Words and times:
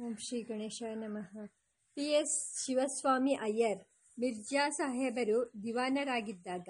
ಓಂ 0.00 0.16
ಶ್ರೀ 0.16 0.42
ಗಣೇಶಾಯ 0.42 0.94
ನಮಃ. 0.94 1.46
P. 1.94 2.02
S. 2.02 2.64
Sivaswami 2.64 3.34
Iyer, 3.34 3.78
Mirza 4.20 4.70
ಸಾಹೇಬರು 4.70 5.52
ದಿವಾನರಾಗಿದ್ದಾಗ 5.62 6.68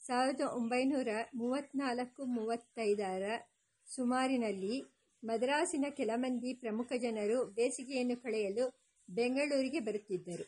ಸಾವಿರದ 0.00 0.40
ಒಂಬೈನೂರ 0.40 1.08
ಮೂವತ್ತ್ನಾಲ್ಕು 1.34 2.24
ಮೂವತ್ತೈದರ 2.24 3.22
ಸುಮಾರಿನಲ್ಲಿ 3.86 4.84
ಮದ್ರಾಸಿನ 5.24 5.84
ಕೆಲ 5.90 6.10
ಮಂದಿ 6.14 6.54
ಪ್ರಮುಖ 6.54 6.92
ಜನರು 6.96 7.44
ಬೇಸಿಗೆಯನ್ನು 7.44 8.22
ಕಳೆಯಲು 8.22 8.80
ಬೆಂಗಳೂರಿಗೆ 9.10 9.80
ಬರುತ್ತಿದ್ದರು. 9.80 10.46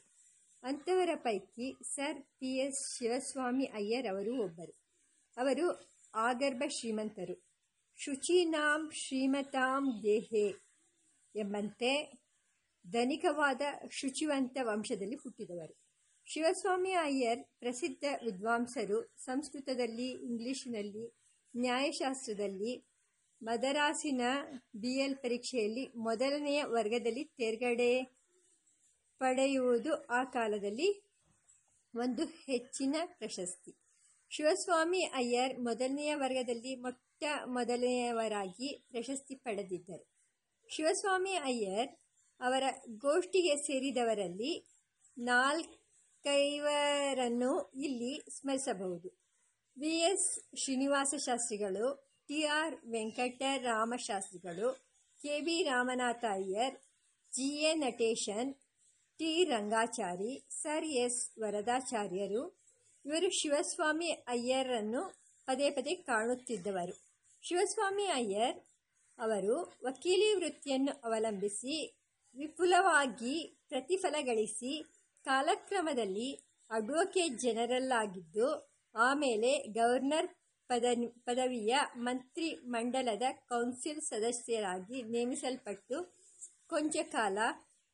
ಅಂಥವರ 0.63 1.09
ಪೈಕಿ 1.15 1.77
sir 1.83 2.23
P. 2.23 2.57
S. 2.57 2.99
Sivaswami 2.99 3.65
Iyer 3.65 4.07
ಅವರು 4.07 4.45
ಒಬ್ಬರು. 4.45 4.73
ಅವರು 5.37 5.91
ಆಗರ್ಭ 6.15 6.63
ಶ್ರೀಮಂತರು. 6.69 7.43
ಶುಚಿನಾಂ 7.97 8.91
ಶ್ರೀಮತಾಂ 8.95 10.03
ದೇಹೆ 10.03 10.71
ಎಂಬಂತೆ 11.37 12.20
ಧನಿಕವಾದ 12.87 13.61
ಶುಚಿವಂತ 13.91 14.57
ವಂಶದಲ್ಲಿ 14.63 15.17
ಹುಟ್ಟಿದವರು. 15.17 15.75
ಶಿವಸ್ವಾಮಿ 16.27 16.93
ಅಯ್ಯರ್ 16.93 17.45
ಪ್ರಸಿದ್ಧ 17.59 18.05
ವಿದ್ವಾಂಸರು 18.25 19.15
ಸಂಸ್ಕೃತದಲ್ಲಿ, 19.17 20.09
ಇಂಗ್ಲಿಷಿನಲ್ಲಿ, 20.09 21.15
ನ್ಯಾಯಶಾಸ್ತ್ರದಲ್ಲಿ, 21.57 22.85
ಮದರಾಸಿನ 23.43 24.21
ಬಿ 24.77 24.99
ಎಲ್ 24.99 25.17
ಪರೀಕ್ಷೆಯಲ್ಲಿ 25.17 25.93
ಮೊದಲನೆಯ 25.97 26.65
ವರ್ಗದಲ್ಲಿ 26.65 27.25
ತೇರ್ಗಡೆ 27.25 28.05
ಪಡೆಯುವುದು 29.19 30.03
ಆ 30.03 30.25
ಕಾಲದಲ್ಲಿ 30.25 31.03
ಒಂದು 31.95 32.25
ಹೆಚ್ಚಿನ 32.25 32.97
ಪ್ರಶಸ್ತಿ. 33.05 33.77
ಶಿವಸ್ವಾಮಿ 34.31 35.03
ಅಯ್ಯರ್ 35.03 35.61
ಮೊದಲನೆಯ 35.61 36.15
ವರ್ಗದಲ್ಲಿ 36.15 36.77
ಮೊಟ್ಟ 36.77 37.25
ಮೊದಲನೆಯವರಾಗಿ 37.47 38.85
ಪ್ರಶಸ್ತಿ 38.91 39.35
ಪಡೆದಿದ್ದರು. 39.35 40.07
ಶಿವಸ್ವಾಮಿ 40.69 41.31
ಅಯ್ಯರ್ 41.31 41.89
ಅವರ 42.41 42.63
ಗೋಷ್ಠಿಗೆ 42.89 43.57
ಸೇರಿದವರಲ್ಲಿ 43.57 44.81
ನಾಲ್ಕೈವರನ್ನು 45.19 47.73
ಇಲ್ಲಿ 47.75 48.23
ಸ್ಮರಿಸಬಹುದು. 48.31 49.21
ವಿ. 49.79 49.89
ಎಸ್. 49.89 50.57
ಶ್ರೀನಿವಾಸ 50.57 51.15
ಶಾಸ್ತ್ರಿಗಳು, 51.19 52.11
ಟಿ. 52.29 52.45
ಆರ್. 52.45 52.91
ವೆಂಕಟರಾಮ 52.91 53.95
ಶಾಸ್ತ್ರಿಗಳು 53.97 54.91
K. 55.23 55.41
B 55.41 55.63
Ramanatha 55.63 56.25
Iyer 56.31 56.75
G. 57.33 57.43
A. 57.43 57.75
Natesan, 57.75 58.55
T. 59.19 59.45
Rangachari, 59.45 60.47
sir 60.51 60.85
S. 60.85 61.41
ವರದಾಚಾರ್ಯರು. 61.41 62.61
ಇವರು 63.05 63.31
ಶಿವಸ್ವಾಮಿ 63.31 64.11
ಅಯ್ಯರನ್ನು 64.11 65.21
ಪದೇ 65.47 65.71
ಪದೇ 65.71 65.95
ಕಾಣುತ್ತಿದ್ದವರು. 65.95 67.11
ಶಿವಸ್ವಾಮಿ 67.43 68.05
ಅಯ್ಯರ್ 68.05 68.61
ಅವರು 69.19 69.81
ವಕೀಲಿ 69.85 70.35
ವೃತ್ತಿಯನ್ನು 70.35 71.01
ಅವಲಂಬಿಸಿ 71.05 72.00
ವಿಪುಲವಾಗಿ 72.35 73.65
ಪ್ರತಿಫಲ 73.69 74.15
ಗಳಿಸಿ 74.21 74.85
ಕಾಲಕ್ರಮದಲ್ಲಿ 75.25 76.29
ಅಡ್ವೊಕೇಟ್ 76.71 77.41
ಜನರಲ್ 77.41 77.93
ಆಗಿದ್ದು, 77.93 78.71
ಆಮೇಲೆ 78.95 79.59
ಗವರ್ನರ್ 79.59 80.29
ಪದ 80.69 80.85
ಪದವಿಯ 81.25 81.79
ಮಂತ್ರಿ 81.97 82.55
ಮಂಡಲದ 82.55 83.23
ಕೌನ್ಸಿಲ್ 83.49 84.01
ಸದಸ್ಯರಾಗಿ 84.01 85.03
ನೇಮಿಸಲ್ಪಟ್ಟು 85.03 86.21
ಕೊಂಚ 86.69 86.97
ಕಾಲ 87.03 87.39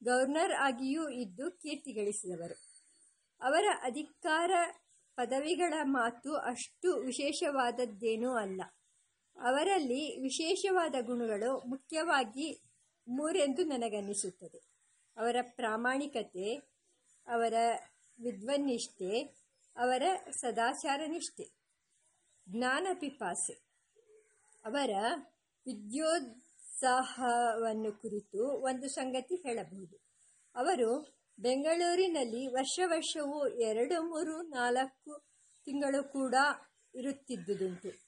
ಗವರ್ನರ್ 0.04 0.52
ಆಗಿಯೂ 0.52 1.08
ಇದ್ದು 1.08 1.50
ಕೀರ್ತಿ 1.50 1.92
ಗಳಿಸಿದವರು. 1.92 2.56
ಅವರ 3.40 3.64
ಅಧಿಕಾರ 3.82 4.50
ಪದವಿಗಳ 5.16 5.74
ಮಾತು 5.82 6.34
ಅಷ್ಟು 6.34 6.96
ವಿಶೇಷವಾದದ್ದೇನೂ 6.96 8.34
ಅಲ್ಲ. 8.34 8.62
ಅವರಲ್ಲಿ 9.36 10.20
ವಿಶೇಷವಾದ 10.22 10.94
ಗುಣಗಳು 11.00 11.58
ಮುಖ್ಯವಾಗಿ 11.68 12.48
ಮೂರೆಂದು 13.08 13.64
ನನಗನ್ನಿಸುತ್ತದೆ. 13.64 14.62
ಅವರ 15.16 15.36
ಪ್ರಾಮಾಣಿಕತೆ, 15.42 16.68
ಅವರ 17.26 17.54
ವಿದ್ವನ್ನಿಷ್ಠೆ, 18.22 19.36
ಅವರ 19.76 20.02
ಸದಾಚಾರ 20.30 21.00
ನಿಷ್ಠೆ 21.06 21.56
ಜ್ಞಾನ 22.48 22.86
ಪಿಪಾಸೆ 22.94 23.66
ಅವರ 24.64 24.90
ವಿದ್ಯೋತ್ಸಾಹವನ್ನು 25.66 27.92
ಕುರಿತು 27.92 28.48
ಒಂದು 28.48 28.88
ಸಂಗತಿ 28.88 29.34
ಹೇಳಬಹುದು. 29.34 30.00
ಅವರು 30.54 31.16
ಬೆಂಗಳೂರಿನಲ್ಲಿ 31.38 32.46
ವರ್ಷ 32.46 32.80
ವರ್ಷವೂ 32.86 33.48
ಎರಡು, 33.48 34.02
ಮೂರು, 34.02 34.42
ನಾಲ್ಕು 34.42 35.26
ತಿಂಗಳು 35.64 36.12
ಕೂಡ 36.12 36.34
ಇರುತ್ತಿದ್ದುದುಂಟು. 36.94 38.06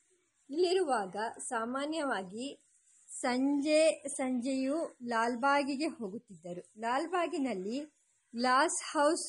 ಇಲ್ಲಿರುವಾಗ 0.50 1.16
ಸಾಮಾನ್ಯವಾಗಿ 1.38 2.67
ಸಂಜೆ, 3.08 4.08
ಸಂಜೆಯು 4.08 4.98
ಲಾಲ್ಬಾಗಿಗೆ 5.06 5.86
ಹೋಗುತ್ತಿದ್ದರು. 5.86 6.80
ಲಾಲ್ಬಾಗಿನಲ್ಲಿ 6.80 7.78
ಗ್ಲಾಸ್ 8.34 8.80
ಹೌಸ್ 8.92 9.26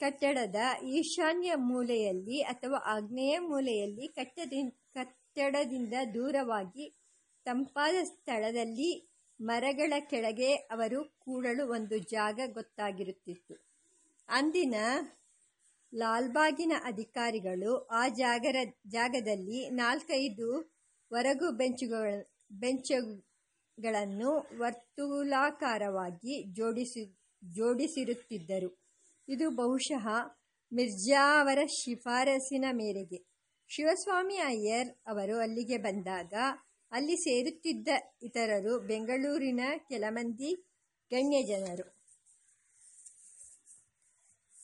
ಕಟ್ಟಡದ 0.00 0.56
ಈಶಾನ್ಯ 0.82 1.52
ಮೂಲೆಯಲ್ಲಿ 1.54 2.40
ಅಥವಾ 2.42 2.78
ಆಗ್ನೇಯ 2.86 3.38
ಮೂಲೆಯಲ್ಲಿ 3.38 4.08
ಕಟ್ಟದಿ, 4.08 4.70
ಕಟ್ಟಡದಿಂದ 4.94 5.94
ದೂರವಾಗಿ 6.14 6.86
ತಂಪಾದ 7.44 7.94
ಸ್ಥಳದಲ್ಲಿ 8.04 8.90
ಮರಗಳ 9.40 9.92
ಕೆಳಗೆ 10.10 10.54
ಅವರು 10.54 11.16
ಕೂಡಲು 11.18 11.66
ಒಂದು 11.66 11.98
ಜಾಗ 11.98 12.40
ಗೊತ್ತಾಗಿರುತ್ತಿತ್ತು. 12.52 13.54
ಅಂದಿನ 14.28 14.74
ಲಾಲ್ಬಾಗಿನ 15.94 16.72
ಅಧಿಕಾರಿಗಳು 16.84 17.74
ಆ 17.90 18.08
ಜಾಗರ, 18.08 18.56
ಜಾಗದಲ್ಲಿ 18.86 19.70
ನಾಲ್ಕೈದು 19.70 20.48
ವರಗು 21.12 21.50
ಬೆಂಚುಗಳ 21.50 22.22
ಬೆಂಚುಗಳನ್ನು 22.50 24.30
ವರ್ತುಲಾಕಾರವಾಗಿ 24.58 26.34
ಜೋಡಿಸಿ, 26.56 27.02
ಜೋಡಿಸಿರುತ್ತಿದ್ದರು. 27.42 28.70
ಇದು 29.28 29.50
ಬಹುಶಃ 29.50 30.06
ಮಿರ್ಜಾ 30.72 31.40
ಅವರ 31.40 31.58
ಶಿಫಾರಸಿನ 31.66 32.64
ಮೇರೆಗೆ. 32.72 33.18
ಶಿವಸ್ವಾಮಿ 33.70 34.36
ಅಯ್ಯರ್ 34.36 34.90
ಅವರು 35.06 35.38
ಅಲ್ಲಿಗೆ 35.38 35.78
ಬಂದಾಗ 35.78 36.34
ಅಲ್ಲಿ 36.92 37.16
ಸೇರುತ್ತಿದ್ದ 37.16 37.88
ಇತರರು 38.22 38.78
ಬೆಂಗಳೂರಿನ 38.80 39.60
ಕೆಲ 39.88 40.04
ಮಂದಿ 40.08 40.50
ಗಣ್ಯ 41.10 41.42
ಜನರು 41.42 41.86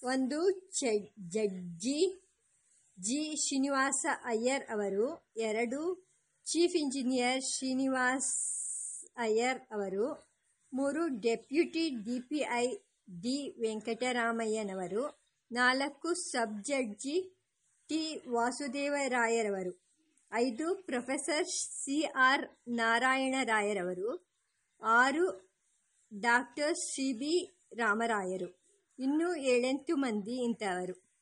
ಒಂದು 0.06 0.38
ಜಡ್ಜಿ 1.28 2.00
ಜಿ 2.98 3.20
ಶ್ರೀನಿವಾಸ 3.36 4.06
ಅಯ್ಯರ್ 4.24 4.64
ಅವರು, 4.70 5.06
ಎರಡು 5.36 5.80
ಚೀಫ್ 6.46 6.76
ಇಂಜಿನಿಯರ್ 6.76 7.42
ಶ್ರೀನಿವಾಸ್ 7.42 8.32
ಅಯ್ಯರ್ 9.16 9.60
ಅವರು, 9.72 10.32
ಮೂರು 10.72 11.08
deputy 11.08 11.90
D 11.90 12.20
P 12.20 12.38
I 12.38 12.66
D 13.22 13.54
ವೆಂಕಟರಾಮಯ್ಯನವರು, 13.60 15.04
ನಾಲ್ಕು 15.52 16.14
ಸಬ್ 16.14 16.64
ಜಡ್ಜಿ 16.64 17.16
ಟಿ 17.88 18.24
ವಾಸುದೇವರಾಯರವರು, 18.28 19.72
ಐದು 20.32 20.74
ಪ್ರೊಫೆಸರ್ 20.74 21.44
ಸಿ 21.44 22.02
ಆರ್ 22.02 22.44
ನಾರಾಯಣರಾಯರವರು, 22.68 24.36
ಆರು 24.82 25.26
ಡಾಕ್ಟರ್ 26.12 26.74
ಸಿ 26.74 27.12
ಬಿ 27.12 27.64
ರಾಮರಾಯರು, 27.74 28.48
ಇನ್ನೂ 28.98 29.34
ಏಳೆಂಟು 29.34 29.96
ಮಂದಿ 29.96 30.44
ಇಂಥವರು. 30.44 31.14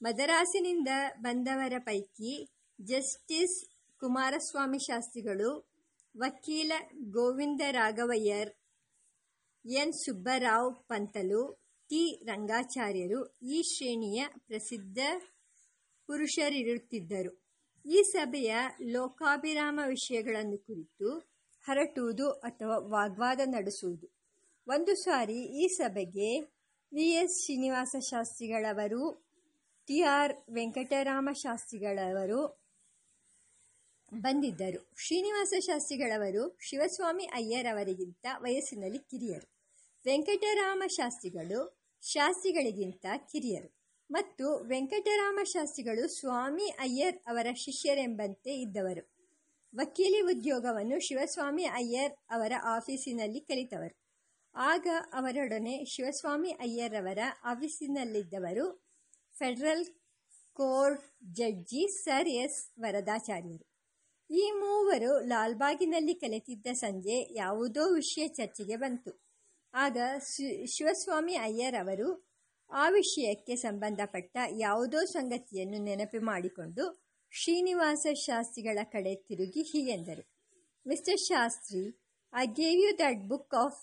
ಮದರಾಸಿನಿಂದ 0.00 0.88
ಬಂದವರ 1.20 1.72
ಪೈಕಿ 1.78 2.64
ಜಸ್ಟಿಸ್ 2.80 3.71
ಕುಮಾರಸ್ವಾಮಿ 4.02 4.78
ಶಾಸ್ತ್ರಿಗಳು 4.78 5.70
ವಕೀಲ 6.16 6.72
ಗೋವಿಂದ 7.10 7.60
ರಾಘವಯ್ಯರ್ 7.70 8.50
ಎನ್. 9.64 9.92
ಸುಬ್ಬರಾವ್ 9.92 10.88
ಪಂತಲು 10.88 11.42
ಟಿ. 11.90 12.24
ರಂಗಾಚಾರ್ಯರು 12.24 13.38
ಈ 13.42 13.62
ಶ್ರೇಣಿಯ 13.62 14.24
ಪ್ರಸಿದ್ಧ 14.46 14.98
ಪುರುಷರಿರುತ್ತಿದ್ದರು. 16.06 17.42
ಈ 17.86 18.02
ಸಭೆಯ 18.02 18.54
ಲೋಕಾಭಿರಾಮ 18.82 19.80
ವಿಷಯಗಳನ್ನು 19.88 20.58
ಕುರಿತು 20.58 21.18
ಹರಟುವುದು 21.64 22.30
ಅಥವಾ 22.30 22.76
ವಾಗ್ವಾದ 22.76 23.40
ನಡೆಸುವುದು. 23.44 24.08
ಒಂದು 24.68 24.94
ಸಾರಿ 24.94 25.62
ಈ 25.62 25.68
ಸಭೆಗೆ 25.68 26.40
ವಿ. 26.92 27.06
ಎಸ್. 27.12 27.44
ಶ್ರೀನಿವಾಸ 27.44 27.96
ಶಾಸ್ತ್ರಿಗಳವರು, 28.10 29.02
ಟಿ. 29.88 30.02
ಆರ್. 30.02 30.32
ವೆಂಕಟರಾಮ 30.52 31.28
ಶಾಸ್ತ್ರಿಗಳವರು 31.32 32.61
ಬಂದಿದ್ದರು. 34.12 34.90
ಶ್ರೀನಿವಾಸ 34.98 35.52
ಶಾಸ್ತ್ರಿಗಳವರು 35.60 36.58
ಶಿವಸ್ವಾಮಿ 36.60 37.24
ಅಯ್ಯರ್ 37.24 37.66
ಅವರಿಗಿಂತ 37.66 38.26
ವಯಸ್ಸಿನಲ್ಲಿ 38.38 38.98
ಕಿರಿಯರು. 38.98 39.52
ವೆಂಕಟರಾಮ 40.06 40.82
ಶಾಸ್ತ್ರಿಗಳು 40.86 41.82
ಶಾಸ್ತ್ರಿಗಳಿಗಿಂತ 42.02 43.06
ಕಿರಿಯರು. 43.16 43.82
ಮತ್ತು 44.10 44.68
ವೆಂಕಟರಾಮ 44.68 45.38
ಶಾಸ್ತ್ರಿಗಳು 45.44 46.08
ಸ್ವಾಮಿ 46.08 46.66
ಅಯ್ಯರ್ 46.66 47.16
ಅವರ 47.26 47.46
ಶಿಷ್ಯರೆಂಬಂತೆ 47.56 48.54
ಇದ್ದವರು. 48.54 49.12
ವಕೀಲಿ 49.76 50.20
ಉದ್ಯೋಗವನ್ನು 50.20 51.00
ಶಿವಸ್ವಾಮಿ 51.00 51.64
ಅಯ್ಯರ್ 51.64 52.12
ಅವರ 52.30 52.52
ಆಫೀಸಿನಲ್ಲಿ 52.64 53.40
ಕಲಿತವರು. 53.40 54.02
ಆಗ 54.54 54.86
ಅವರೊಡನೆ 55.12 55.84
ಶಿವಸ್ವಾಮಿ 55.84 56.50
ಅಯ್ಯರ್ 56.50 56.94
ಅವರ 56.94 57.18
ಆಫೀಸಿನಲ್ಲಿದ್ದವರು 57.44 58.84
federal 59.38 59.86
court 60.52 61.02
judge 61.32 61.88
sir 62.04 62.28
S 62.28 62.72
ವರದಾಚಾರ್ಯರು. 62.80 63.71
ಈ 64.32 64.44
ಮೂವರು 64.60 65.12
ಲಾಲ್ಬಾಗಿನಲ್ಲಿ 65.30 66.14
ಕಲಿತಿದ್ದ 66.14 66.68
ಸಂಜೆ 66.72 67.16
ಯಾವುದೋ 67.34 67.82
ವಿಷಯ 67.94 68.24
ಚರ್ಚೆಗೆ 68.28 68.76
ಬಂತು. 68.76 69.10
ಆಗ 69.74 69.96
ಶಿವಸ್ವಾಮಿ 70.74 71.34
ಅಯ್ಯರ್ 71.36 71.76
ಅವರು 71.80 72.08
ಆ 72.70 72.84
ವಿಷಯಕ್ಕೆ 72.88 73.54
ಸಂಬಂಧಪಟ್ಟ 73.56 74.36
ಯಾವುದೋ 74.56 75.00
ಸಂಗತಿಯನ್ನು 75.16 75.78
ನೆನಪು 75.84 76.20
ಮಾಡಿಕೊಂಡು 76.30 76.84
ಶ್ರೀನಿವಾಸ 77.32 78.06
ಶಾಸ್ತ್ರಿಗಳ 78.26 78.78
ಕಡೆ 78.94 79.12
ತಿರುಗಿ 79.28 79.62
ಹೀಗೆಂದರು. 79.62 80.24
Mister 80.86 81.20
Shastri 81.30 81.84
I 82.32 82.46
gave 82.60 82.80
you 82.84 82.92
that 83.04 83.22
book 83.32 83.54
of 83.64 83.80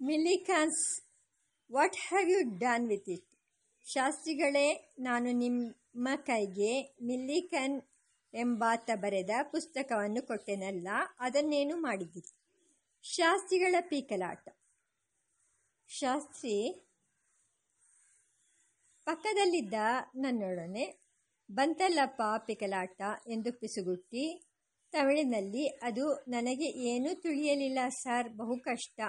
Millikan's 0.00 0.82
what 1.70 1.98
have 2.06 2.28
you 2.34 2.40
done 2.64 2.86
with 2.92 3.10
it 3.16 3.26
ಶಾಸ್ತ್ರಿಗಳೇ, 3.86 4.68
ನಾನು 4.98 5.28
ನಿಮ್ಮ 5.44 6.08
ಕೈಗೆ 6.30 6.72
ಮಿಲ್ಲಿಕನ್ 7.02 7.76
ಎಂಬಾತ 8.34 8.90
ಬರೆದ 8.94 9.30
ಪುಸ್ತಕವನ್ನು 9.52 10.20
ಕೊಟ್ಟೆನಲ್ಲ, 10.22 10.88
ಅದನ್ನೇನು 11.20 11.76
ಮಾಡಿದ್ದಿರಿ 11.76 12.30
ಶಾಸ್ತ್ರಿಗಳ 13.04 13.76
ಪೀಕಲಾಟ. 13.90 14.44
ಶಾಸ್ತ್ರಿ, 15.90 16.56
ಪಕ್ಕದಲ್ಲಿದ್ದ 19.06 19.74
ನನ್ನೊಡನೆ 20.16 20.84
ಬಂತಲ್ಲಪ್ಪ 21.48 22.22
ಪಿಕಲಾಟ 22.46 23.00
ಎಂದು 23.26 23.50
ಪಿಸುಗುಟ್ಟಿ, 23.60 24.24
ತಮಿಳಿನಲ್ಲಿ 24.92 25.64
ಅದು 25.88 26.04
ನನಗೆ 26.28 26.68
ಏನೂ 26.90 27.10
ತಿಳಿಯಲಿಲ್ಲ 27.14 27.78
ಸರ್, 28.02 28.28
ಬಹು 28.40 28.56
ಕಷ್ಟ. 28.68 29.00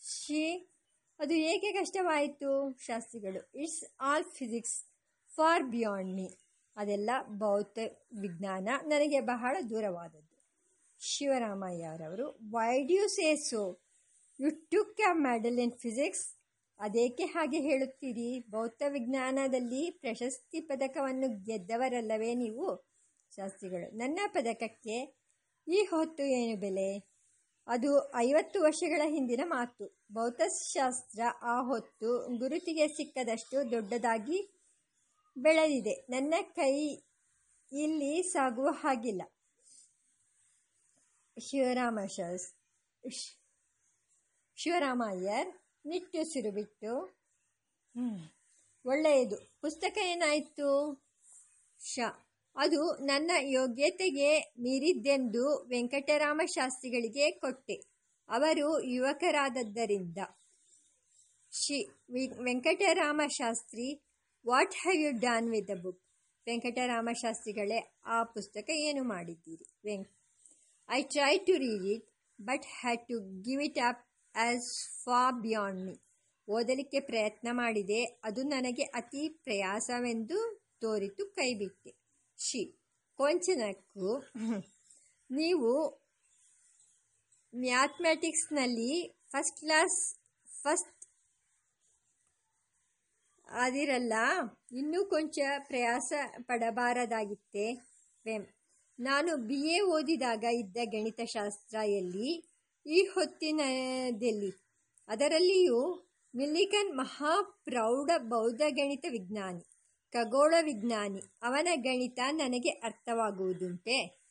ಶಿ 0.00 0.42
ಅದು 1.20 1.34
ಏಕೆ 1.50 1.70
ಕಷ್ಟವಾಯಿತು? 1.72 2.50
ಶಾಸ್ತ್ರಿಗಳು, 2.86 3.40
it's 3.62 3.82
all 4.00 4.26
physics. 4.38 4.76
Far 5.38 5.64
beyond 5.64 6.14
me 6.14 6.26
ಅದೆಲ್ಲ 6.76 7.10
ಭೌತ 7.38 7.78
ವಿಜ್ಞಾನ 8.20 8.68
ನನಗೆ 8.86 9.20
ಬಹಳ 9.20 9.56
ದೂರವಾದದ್ದು. 9.70 10.30
ಶಿವರಾಮಯ್ಯರವರು 11.00 12.26
why 12.52 12.82
do 12.82 13.08
say 13.08 13.36
so 13.36 13.62
you 14.40 14.50
took 14.50 15.00
a 15.00 15.12
medal 15.12 15.58
in 15.58 15.72
physics 15.72 16.24
ಅದೇಕೆ 16.80 17.24
ಹಾಗೆ 17.24 17.60
ಹೇಳುತ್ತೀರಿ? 17.60 18.30
ಭೌತ 18.50 18.82
ವಿಜ್ಞಾನದಲ್ಲಿ 18.88 19.90
ಪ್ರಶಸ್ತಿ 19.90 20.60
ಪದಕವನ್ನು 20.60 21.28
ಗೆದ್ದವರಲ್ಲವೇ 21.44 22.34
ನೀವು? 22.34 22.66
ಶಾಸ್ತ್ರಿಗಳು, 23.32 23.96
ನನ್ನ 23.96 24.18
ಪದಕಕ್ಕೆ 24.26 24.96
ಈ 25.66 25.80
ಹೊತ್ತು 25.84 26.22
ಏನು 26.22 26.56
ಬೆಲೆ? 26.60 26.88
ಅದು 27.68 27.90
ಐವತ್ತು 28.16 28.62
ವರ್ಷಗಳ 28.62 29.02
ಹಿಂದಿನ 29.06 29.42
ಮಾತು. 29.44 29.84
ಭೌತಶಾಸ್ತ್ರ 30.12 31.20
ಆ 31.42 31.62
ಹೊತ್ತು 31.62 32.38
ಗುರುತಿಗೆ 32.38 32.88
ಸಿಕ್ಕದಷ್ಟು 32.88 33.70
ದೊಡ್ಡದಾಗಿ 33.70 34.38
ಬೆಳೆದಿದೆ. 35.38 36.06
ನನ್ನ 36.10 36.34
ಕೈ 36.42 36.74
ಇಲ್ಲಿ 37.72 38.22
ಸಾಗುವ 38.22 38.68
ಹಾಗಿಲ್ಲ. 38.70 39.22
ಶಿವರಾಮ 41.40 41.98
ಶಾಸ್ 42.06 42.54
ಶಿವರಾಮಯ್ಯರ್ 44.56 45.48
ನಿಟ್ಟುಸಿರು 45.86 46.50
ಬಿಟ್ಟು 46.50 47.18
ಒಳ್ಳೆಯದು. 48.86 49.36
ಪುಸ್ತಕ 49.60 49.98
ಏನಾಯಿತು? 49.98 51.02
ಶ. 51.80 51.98
ಅದು 52.56 52.94
ನನ್ನ 53.06 53.30
ಯೋಗ್ಯತೆಗೆ 53.40 54.38
ಮೀರಿದ್ದೆಂದು 54.38 55.66
ವೆಂಕಟರಾಮ 55.68 56.40
ಶಾಸ್ತ್ರಿಗಳಿಗೆ 56.46 57.30
ಕೊಟ್ಟೆ. 57.30 57.74
ಅವರು 58.28 58.82
ಯುವಕರಾದದ್ದರಿಂದ. 58.82 60.18
She. 61.52 61.88
Venkatarama 62.44 63.20
Shastri 63.28 64.03
what 64.44 64.74
have 64.82 64.98
you 65.04 65.10
done 65.26 65.48
with 65.54 65.68
the 65.72 65.76
book 65.84 66.00
Venkatarama 66.46 67.08
ಶಾಸ್ತ್ರಿಗಳೇ 67.22 67.78
ಆ 68.06 68.16
ಪುಸ್ತಕ 68.34 68.66
ಏನು 68.88 69.02
ಮಾಡಿದ್ದೀರಿ? 69.12 69.66
ವೆಂಕ್ 69.88 70.08
I 70.88 71.00
try 71.14 71.34
to 71.48 71.54
read 71.64 71.86
it 71.94 72.06
but 72.38 72.66
had 72.80 73.04
to 73.10 73.18
give 73.46 73.62
it 73.68 73.80
up 73.90 74.02
as 74.34 74.68
far 75.04 75.20
beyond 75.46 75.80
me 75.86 75.94
ಓದಲಿಕ್ಕೆ 76.48 77.00
ಪ್ರಯತ್ನ 77.00 77.48
ಮಾಡಿದೆ, 77.52 78.00
ಅದು 78.24 78.40
ನನಗೆ 78.54 78.84
ಅತಿ 79.00 79.22
ಪ್ರಯಾಸವೆಂದು 79.44 80.38
ತೋರಿತು 80.82 81.22
ಕೈಬಿಟ್ಟೆ. 81.38 81.92
ಶಿ, 82.38 82.62
ಕೊಂಚನಕ್ಕೂ, 83.18 84.10
ನೀವು 85.30 85.70
ಮ್ಯಾಥಮೆಟಿಕ್ಸ್ನಲ್ಲಿ 87.54 88.92
ಫಸ್ಟ್ 89.32 89.60
ಕ್ಲಾಸ್ 89.60 89.98
ಫಸ್ಟ್ 90.46 90.93
ಅದಿರಲ್ಲ 93.56 94.12
ಇನ್ನೂ 94.72 95.04
ಕೊಂಚ 95.04 95.38
ಪ್ರಯಾಸ 95.58 96.12
ಪಡಬಾರದಾಗಿತ್ತೆ? 96.42 97.72
ವೆಂ. 98.24 98.46
ನಾನು 99.00 99.36
ಬಿ. 99.36 99.54
ಎ. 99.54 99.80
ಓದಿದಾಗ 99.80 100.44
ಇದ್ದ 100.44 100.76
ಗಣಿತಶಾಸ್ತ್ರ 100.84 101.76
ಎಲ್ಲಿ? 101.76 102.54
ಈ 102.86 103.02
ಹೊತ್ತಿನದೆಲ್ಲಿ? 103.02 104.52
ಅದರಲ್ಲಿಯೂ 105.08 106.10
ಮಿಲ್ಲಿಕನ್ 106.36 106.96
ಮಹಾಪ್ರೌಢ 106.96 108.10
ಬೌದ್ಧ 108.18 108.62
ಗಣಿತ 108.70 109.04
ವಿಜ್ಞಾನಿ, 109.10 109.62
ಖಗೋಳ 110.12 110.54
ವಿಜ್ಞಾನಿ, 110.62 111.22
ಅವನ 111.42 111.68
ಗಣಿತ 111.74 112.18
ನನಗೆ 112.30 112.68
ಅರ್ಥವಾಗುವುದುಂಟೆ? 112.68 114.24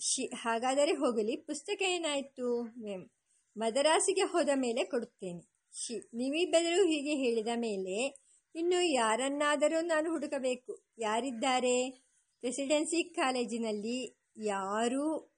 ಶಿ, 0.00 0.26
ಹಾಗಾದರೆ 0.26 0.92
ಹೋಗಲಿ, 0.92 1.36
ಪುಸ್ತಕ 1.36 1.82
ಏನಾಯಿತು? 1.82 2.62
ಮೆಮ್ 2.62 3.08
ಮದರಾಸಿಗೆ 3.56 4.20
ಹೋದ 4.20 4.48
ಮೇಲೆ 4.54 4.84
ಕೊಡುತ್ತೇನೆ. 4.84 5.51
ಶಿ 5.72 6.10
ನೀವಿಬ್ಬರೂ 6.14 6.84
ಹೀಗೆ 6.86 7.14
ಹೇಳಿದ 7.14 7.48
ಮೇಲೆ, 7.54 8.22
ಇನ್ನು 8.54 8.82
ಯಾರನ್ನಾದರೂ 8.82 9.80
ನಾನು 9.80 10.10
ಹುಡುಕಬೇಕು. 10.10 10.82
ಯಾರಿದ್ದಾರೆ? 10.98 11.88
ರೆಸಿಡೆನ್ಸಿ 12.44 13.04
ಕಾಲೇಜಿನಲ್ಲಿ 13.04 14.22
ಯಾರೂ 14.36 15.34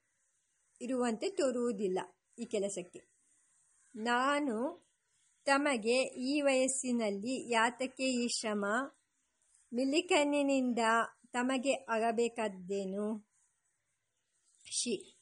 ಇರುವಂತೆ 0.81 1.31
ತೋರುವುದಿಲ್ಲ 1.31 1.99
ಈ 2.39 2.45
ಕೆಲಸಕ್ಕೆ. 2.45 3.03
ನಾನು 3.95 4.85
ತಮಗೆ 5.45 6.03
ಈ 6.03 6.41
ವಯಸ್ಸಿನಲ್ಲಿ 6.41 7.53
ಯಾತಕ್ಕೆ 7.53 8.05
ಈ 8.05 8.29
ಶ್ರಮ? 8.29 8.65
ಮಿಲಿಕನ್ನಿನಿಂದ 9.75 10.79
ತಮಗೆ 11.33 11.73
ಆಗಬೇಕಾದ್ದೇನು? 11.73 13.35
ಶಿ 14.65 15.14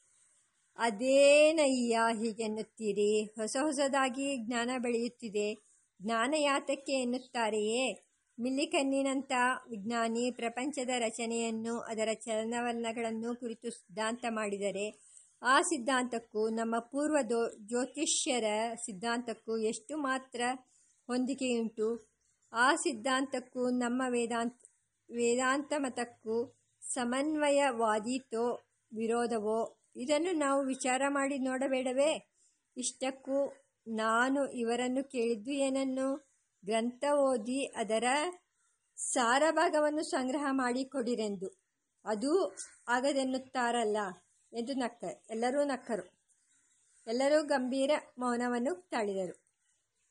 ಅದೇನಯ್ಯ 0.76 1.98
ಹೀಗೆನ್ನುತ್ತೀರಿ 2.18 3.24
ಹೊಸ 3.24 3.56
ಹೊಸದಾಗಿ 3.62 4.36
ಜ್ಞಾನ 4.36 4.70
ಬೆಳೆಯುತ್ತಿದೆ. 4.78 5.54
ಜ್ಞಾನ 6.02 6.34
ಯಾತಕ್ಕೆ 6.38 6.92
ಎನ್ನುತ್ತಾರೆಯೇ? 6.92 8.08
ಮಿಲ್ಲಿಕನ್ನಿನಂಥ 8.40 9.32
ವಿಜ್ಞಾನಿ 9.70 10.30
ಪ್ರಪಂಚದ 10.30 10.90
ರಚನೆಯನ್ನು 10.98 11.78
ಅದರ 11.78 12.08
ಚಲನವಲನಗಳನ್ನು 12.12 13.36
ಕುರಿತು 13.36 13.70
ಸಿದ್ಧಾಂತ 13.70 14.24
ಮಾಡಿದರೆ, 14.28 15.12
ಆ 15.42 15.62
ಸಿದ್ಧಾಂತಕ್ಕೂ 15.62 16.48
ನಮ್ಮ 16.48 16.78
ಪೂರ್ವ 16.78 17.16
ಜ್ಯೋತಿಷ್ಯರ 17.58 18.44
ಸಿದ್ಧಾಂತಕ್ಕೂ 18.74 19.58
ಎಷ್ಟು 19.58 19.96
ಮಾತ್ರ 19.96 20.40
ಹೊಂದಿಕೆಯುಂಟು? 21.06 22.12
ಆ 22.52 22.74
ಸಿದ್ಧಾಂತಕ್ಕೂ, 22.74 23.70
ನಮ್ಮ 23.70 24.02
ವೇದಾಂತ 24.08 24.62
ವೇದಾಂತ 25.10 25.72
ಮತಕ್ಕೂ 25.76 26.56
ಸಮನ್ವಯವಾದೀತೋ 26.80 28.60
ವಿರೋಧವೋ? 28.94 29.81
ಇದನ್ನು 29.96 30.32
ನಾವು 30.38 30.60
ವಿಚಾರ 30.64 31.02
ಮಾಡಿ 31.08 31.38
ನೋಡಬೇಡವೇ? 31.38 32.12
ಇಷ್ಟಕ್ಕೂ 32.76 33.38
ನಾನು 33.86 34.48
ಇವರನ್ನು 34.52 35.04
ಕೇಳಿದ್ದು 35.04 35.50
ಏನನ್ನು? 35.50 36.08
ಗ್ರಂಥ 36.64 37.04
ಓದಿ 37.18 37.66
ಅದರ 37.66 38.04
ಸಾರಭಾಗವನ್ನು 38.98 40.02
ಸಂಗ್ರಹ 40.02 40.46
ಮಾಡಿ 40.50 40.84
ಕೊಡಿರೆಂದು 40.84 41.48
ಅದೂ 42.04 42.32
ಆಗದೆನ್ನುತ್ತಾರಲ್ಲ 42.88 43.96
ಎಂದು 44.52 44.72
ನಕ್ಕ 44.74 45.04
ಎಲ್ಲರೂ 45.30 45.64
ನಕ್ಕರು. 45.64 46.04
ಎಲ್ಲರೂ 47.06 47.42
ಗಂಭೀರ 47.42 47.90
ಮೌನವನ್ನು 48.18 48.74
ತಾಳಿದರು. 48.90 49.34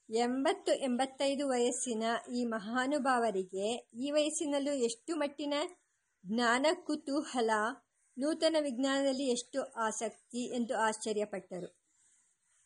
ಎಂಬತ್ತು 0.10 0.72
ಎಂಬತ್ತೈದು 0.72 1.48
ವಯಸ್ಸಿನ 1.48 2.04
ಈ 2.36 2.46
ಮಹಾನುಭಾವರಿಗೆ 2.46 3.68
ಈ 3.94 4.12
ವಯಸ್ಸಿನಲ್ಲೂ 4.12 4.72
ಎಷ್ಟು 4.72 5.16
ಮಟ್ಟಿನ 5.16 5.54
ಜ್ಞಾನ 6.26 6.66
ಕುತೂಹಲ 6.74 7.52
ನೂತನ 8.18 8.56
ವಿಜ್ಞಾನದಲ್ಲಿ 8.60 9.28
ಎಷ್ಟು 9.30 9.64
ಆಸಕ್ತಿ 9.64 10.56
ಎಂದು 10.56 10.78
ಆಶ್ಚರ್ಯಪಟ್ಟರು. 10.78 11.78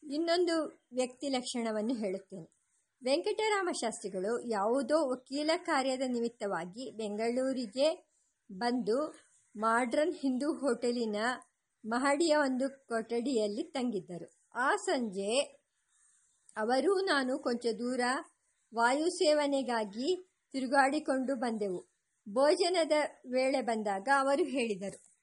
ಇನ್ನೊಂದು 0.04 0.66
ವ್ಯಕ್ತಿ 0.94 1.30
ಲಕ್ಷಣವನ್ನು 1.30 1.94
ಹೇಳುತ್ತೇನೆ. 1.94 2.56
ವೆಂಕಟರಾಮ 3.04 3.70
ಶಾಸ್ತ್ರಿಗಳು 3.72 4.50
ಯಾವುದೋ 4.50 5.10
ವಕೀಲ 5.12 5.52
ಕಾರ್ಯದ 5.58 6.02
ನಿಮಿತ್ತವಾಗಿ 6.08 6.92
ಬೆಂಗಳೂರಿಗೆ 6.92 8.08
ಬಂದು 8.52 9.16
ಮಾಡ್ರನ್ 9.56 10.16
ಹಿಂದೂ 10.16 10.54
ಹೋಟೆಲಿನ 10.54 11.16
ಮಹಡಿಯ 11.86 12.36
ಒಂದು 12.36 12.70
ಕೊಠಡಿಯಲ್ಲಿ 12.88 13.64
ತಂಗಿದ್ದರು. 13.64 14.52
ಆ 14.56 14.76
ಸಂಜೆ 14.76 15.40
ಅವರೂ 16.58 17.00
ನಾನು 17.00 17.40
ಕೊಂಚ 17.40 17.66
ದೂರ 17.80 18.02
ವಾಯುಸೇವನೆಗಾಗಿ 18.76 20.32
ತಿರುಗಾಡಿಕೊಂಡು 20.54 21.36
ಬಂದೆವು. 21.36 21.82
ಭೋಜನದ 22.30 22.92
ವೇಳೆ 23.32 23.62
ಬಂದಾಗ 23.62 24.08
ಅವರು 24.20 24.44
ಹೇಳಿದರು 24.44 25.15